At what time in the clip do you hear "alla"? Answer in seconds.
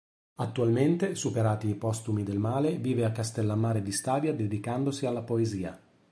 5.05-5.21